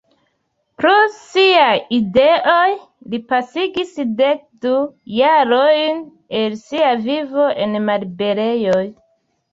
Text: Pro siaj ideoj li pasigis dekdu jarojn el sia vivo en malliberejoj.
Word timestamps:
Pro 0.83 0.93
siaj 1.17 1.73
ideoj 1.97 2.71
li 3.13 3.19
pasigis 3.33 3.93
dekdu 4.23 4.73
jarojn 5.19 6.03
el 6.43 6.57
sia 6.65 6.89
vivo 7.07 7.49
en 7.67 7.83
malliberejoj. 7.91 8.85